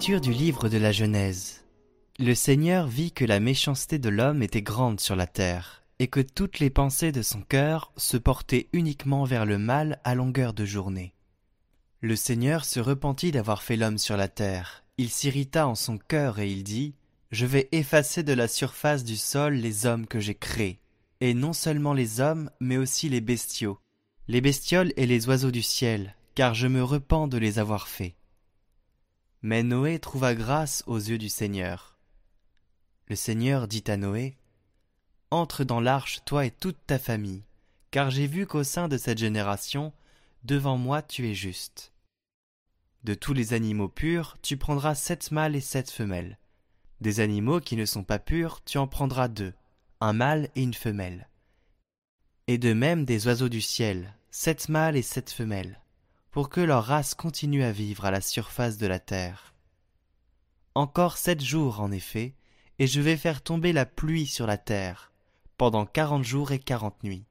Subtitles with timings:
[0.00, 1.62] Du livre de la Genèse.
[2.18, 6.20] Le Seigneur vit que la méchanceté de l'homme était grande sur la terre, et que
[6.20, 10.64] toutes les pensées de son cœur se portaient uniquement vers le mal à longueur de
[10.64, 11.12] journée.
[12.00, 14.84] Le Seigneur se repentit d'avoir fait l'homme sur la terre.
[14.96, 16.94] Il s'irrita en son cœur et il dit
[17.30, 20.80] Je vais effacer de la surface du sol les hommes que j'ai créés,
[21.20, 23.78] et non seulement les hommes, mais aussi les bestiaux,
[24.28, 28.14] les bestioles et les oiseaux du ciel, car je me repens de les avoir faits.
[29.42, 31.96] Mais Noé trouva grâce aux yeux du Seigneur.
[33.08, 34.36] Le Seigneur dit à Noé,
[35.30, 37.42] Entre dans l'arche, toi et toute ta famille,
[37.90, 39.94] car j'ai vu qu'au sein de cette génération,
[40.44, 41.92] devant moi tu es juste.
[43.02, 46.38] De tous les animaux purs, tu prendras sept mâles et sept femelles.
[47.00, 49.54] Des animaux qui ne sont pas purs, tu en prendras deux,
[50.02, 51.30] un mâle et une femelle.
[52.46, 55.80] Et de même des oiseaux du ciel, sept mâles et sept femelles
[56.30, 59.54] pour que leur race continue à vivre à la surface de la terre.
[60.74, 62.34] Encore sept jours, en effet,
[62.78, 65.12] et je vais faire tomber la pluie sur la terre,
[65.56, 67.26] pendant quarante jours et quarante nuits.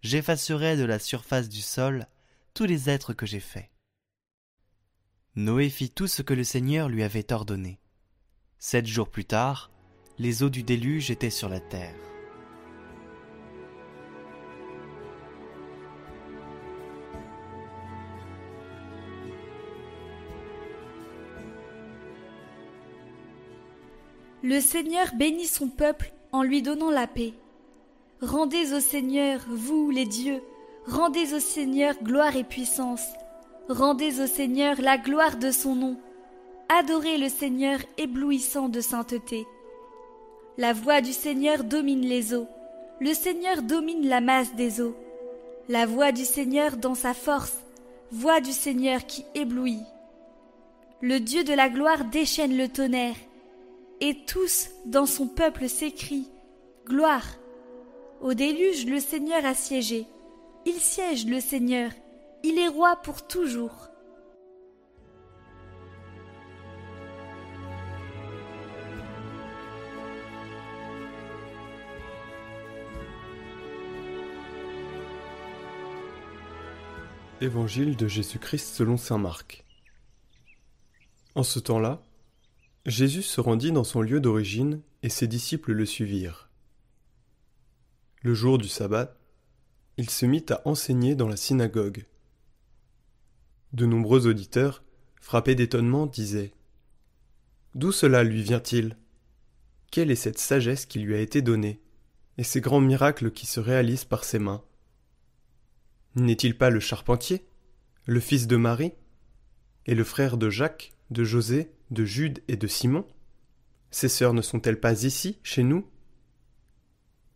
[0.00, 2.06] J'effacerai de la surface du sol
[2.54, 3.70] tous les êtres que j'ai faits.
[5.36, 7.80] Noé fit tout ce que le Seigneur lui avait ordonné.
[8.58, 9.70] Sept jours plus tard,
[10.18, 12.11] les eaux du déluge étaient sur la terre.
[24.44, 27.32] Le Seigneur bénit son peuple en lui donnant la paix.
[28.20, 30.42] Rendez au Seigneur, vous les dieux,
[30.88, 33.06] rendez au Seigneur gloire et puissance.
[33.68, 35.96] Rendez au Seigneur la gloire de son nom.
[36.68, 39.46] Adorez le Seigneur éblouissant de sainteté.
[40.58, 42.48] La voix du Seigneur domine les eaux.
[43.00, 44.96] Le Seigneur domine la masse des eaux.
[45.68, 47.58] La voix du Seigneur dans sa force,
[48.10, 49.82] voix du Seigneur qui éblouit.
[51.00, 53.16] Le Dieu de la gloire déchaîne le tonnerre
[54.02, 56.28] et tous dans son peuple s'écrient
[56.84, 57.36] Gloire.
[58.20, 60.08] Au déluge, le Seigneur a siégé.
[60.66, 61.92] Il siège, le Seigneur.
[62.42, 63.88] Il est roi pour toujours.
[77.40, 79.64] Évangile de Jésus-Christ selon Saint Marc.
[81.36, 82.02] En ce temps-là,
[82.86, 86.48] Jésus se rendit dans son lieu d'origine et ses disciples le suivirent.
[88.22, 89.16] Le jour du sabbat,
[89.98, 92.06] il se mit à enseigner dans la synagogue.
[93.72, 94.82] De nombreux auditeurs,
[95.20, 96.52] frappés d'étonnement, disaient
[97.76, 98.96] D'où cela lui vient-il?
[99.92, 101.80] Quelle est cette sagesse qui lui a été donnée,
[102.36, 104.64] et ces grands miracles qui se réalisent par ses mains?
[106.16, 107.44] N'est-il pas le charpentier,
[108.06, 108.92] le fils de Marie,
[109.86, 113.06] et le frère de Jacques, de José, de Jude et de Simon?
[113.90, 115.86] Ces sœurs ne sont-elles pas ici, chez nous?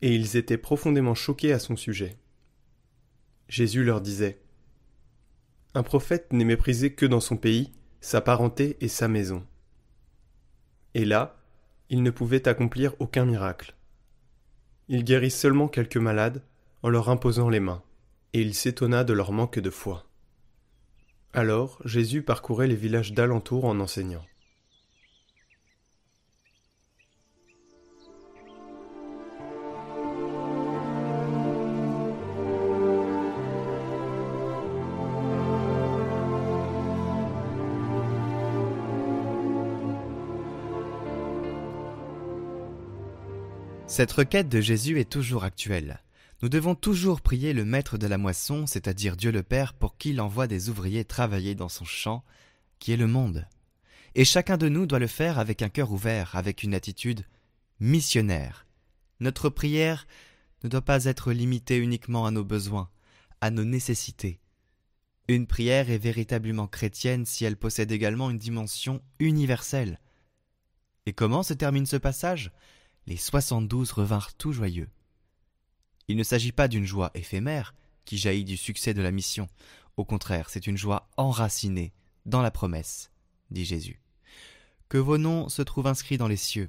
[0.00, 2.16] Et ils étaient profondément choqués à son sujet.
[3.48, 4.40] Jésus leur disait
[5.74, 9.46] Un prophète n'est méprisé que dans son pays, sa parenté et sa maison.
[10.94, 11.38] Et là,
[11.90, 13.74] il ne pouvait accomplir aucun miracle.
[14.88, 16.42] Il guérit seulement quelques malades
[16.82, 17.82] en leur imposant les mains,
[18.32, 20.06] et il s'étonna de leur manque de foi.
[21.32, 24.24] Alors Jésus parcourait les villages d'alentour en enseignant.
[43.98, 46.04] Cette requête de Jésus est toujours actuelle.
[46.40, 50.20] Nous devons toujours prier le maître de la moisson, c'est-à-dire Dieu le Père, pour qu'il
[50.20, 52.22] envoie des ouvriers travailler dans son champ,
[52.78, 53.48] qui est le monde.
[54.14, 57.24] Et chacun de nous doit le faire avec un cœur ouvert, avec une attitude
[57.80, 58.68] missionnaire.
[59.18, 60.06] Notre prière
[60.62, 62.90] ne doit pas être limitée uniquement à nos besoins,
[63.40, 64.38] à nos nécessités.
[65.26, 69.98] Une prière est véritablement chrétienne si elle possède également une dimension universelle.
[71.06, 72.52] Et comment se termine ce passage?
[73.08, 74.90] Les soixante-douze revinrent tout joyeux.
[76.08, 77.74] Il ne s'agit pas d'une joie éphémère
[78.04, 79.48] qui jaillit du succès de la mission.
[79.96, 81.94] Au contraire, c'est une joie enracinée
[82.26, 83.10] dans la promesse,
[83.50, 84.02] dit Jésus.
[84.90, 86.68] Que vos noms se trouvent inscrits dans les cieux.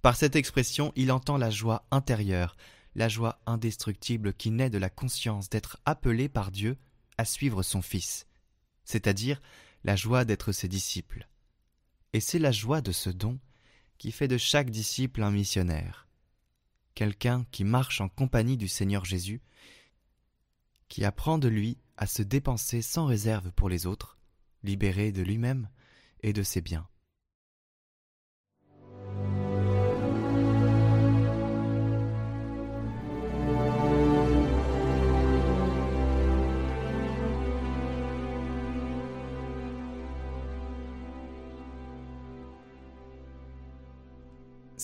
[0.00, 2.56] Par cette expression, il entend la joie intérieure,
[2.94, 6.76] la joie indestructible qui naît de la conscience d'être appelé par Dieu
[7.18, 8.28] à suivre son Fils,
[8.84, 9.42] c'est-à-dire
[9.82, 11.26] la joie d'être ses disciples.
[12.12, 13.40] Et c'est la joie de ce don
[13.98, 16.08] qui fait de chaque disciple un missionnaire,
[16.94, 19.40] quelqu'un qui marche en compagnie du Seigneur Jésus,
[20.88, 24.18] qui apprend de lui à se dépenser sans réserve pour les autres,
[24.62, 25.68] libéré de lui-même,
[26.22, 26.88] et de ses biens.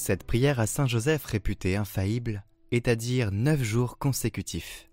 [0.03, 4.91] Cette prière à Saint Joseph réputée infaillible est à dire neuf jours consécutifs.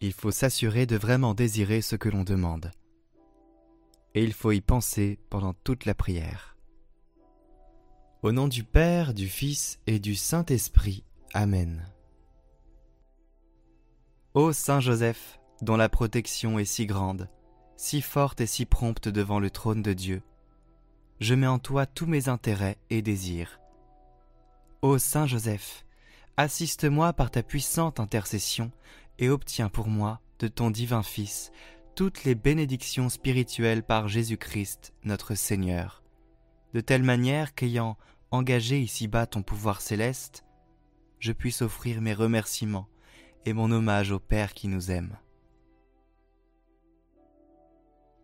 [0.00, 2.72] Il faut s'assurer de vraiment désirer ce que l'on demande.
[4.16, 6.56] Et il faut y penser pendant toute la prière.
[8.24, 11.04] Au nom du Père, du Fils et du Saint-Esprit.
[11.34, 11.86] Amen.
[14.34, 17.28] Ô Saint Joseph, dont la protection est si grande,
[17.76, 20.20] si forte et si prompte devant le trône de Dieu,
[21.20, 23.60] je mets en toi tous mes intérêts et désirs
[24.82, 25.86] Ô Saint Joseph,
[26.36, 28.72] assiste-moi par ta puissante intercession
[29.20, 31.52] et obtiens pour moi, de ton divin Fils,
[31.94, 36.02] toutes les bénédictions spirituelles par Jésus-Christ, notre Seigneur,
[36.74, 37.96] de telle manière qu'ayant
[38.32, 40.44] engagé ici-bas ton pouvoir céleste,
[41.20, 42.88] je puisse offrir mes remerciements
[43.44, 45.16] et mon hommage au Père qui nous aime.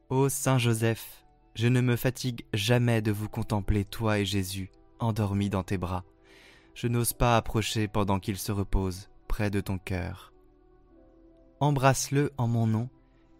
[0.09, 1.25] Ô Saint Joseph,
[1.55, 6.05] je ne me fatigue jamais de vous contempler, toi et Jésus, endormis dans tes bras
[6.79, 10.33] je n'ose pas approcher pendant qu'il se repose près de ton cœur.
[11.59, 12.89] Embrasse-le en mon nom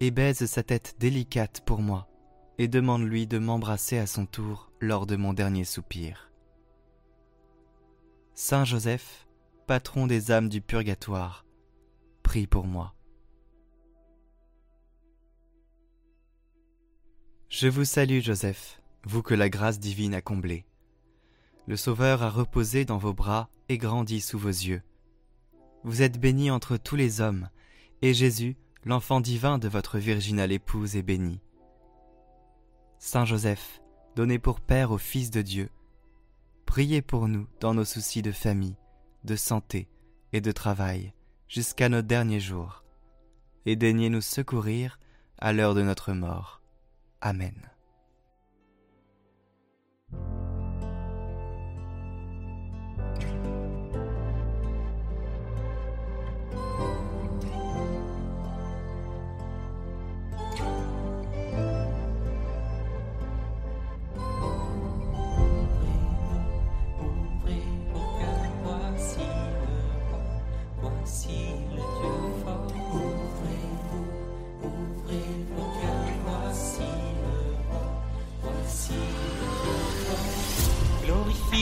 [0.01, 2.09] et baise sa tête délicate pour moi,
[2.57, 6.33] et demande-lui de m'embrasser à son tour lors de mon dernier soupir.
[8.33, 9.25] Saint Joseph,
[9.67, 11.45] patron des âmes du purgatoire,
[12.23, 12.93] prie pour moi.
[17.47, 20.65] Je vous salue Joseph, vous que la grâce divine a comblé
[21.69, 24.81] le Sauveur a reposé dans vos bras et grandi sous vos yeux.
[25.83, 27.47] Vous êtes béni entre tous les hommes,
[28.01, 31.39] et Jésus, l'enfant divin de votre virginale épouse, est béni.
[32.97, 33.83] Saint Joseph,
[34.15, 35.69] donné pour Père au Fils de Dieu,
[36.65, 38.75] priez pour nous dans nos soucis de famille,
[39.23, 39.87] de santé
[40.33, 41.13] et de travail,
[41.47, 42.83] jusqu'à nos derniers jours,
[43.67, 44.97] et daignez nous secourir
[45.37, 46.63] à l'heure de notre mort.
[47.21, 47.68] Amen.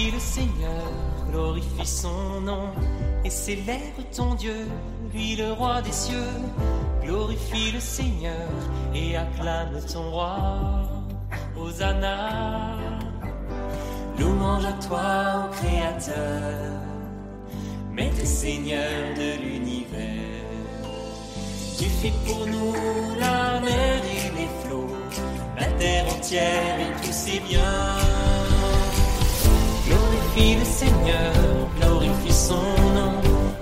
[0.05, 0.91] Le Seigneur,
[1.29, 2.69] glorifie son nom
[3.25, 4.67] et célèbre ton Dieu,
[5.13, 6.33] lui le roi des cieux.
[7.03, 8.49] Glorifie le Seigneur
[8.93, 10.35] et acclame ton roi,
[11.57, 12.77] Hosanna.
[14.19, 16.81] Louange à toi, ô Créateur,
[17.91, 20.27] Maître Seigneur de l'univers.
[21.77, 22.73] Tu fais pour nous
[23.19, 24.95] la mer et les flots,
[25.59, 27.86] la terre entière et tous ses biens.
[30.77, 31.33] Seigneur,
[31.79, 32.61] glorifie son
[32.93, 33.13] nom,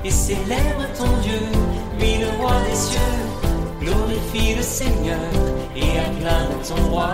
[0.03, 1.39] et célèbre ton Dieu,
[1.97, 2.99] lui le roi des cieux.
[3.79, 5.31] Glorifie le Seigneur,
[5.77, 7.07] et acclame ton roi,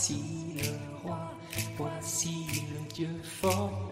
[0.00, 0.22] voici
[0.56, 1.18] le roi,
[1.76, 3.89] voici le Dieu fort.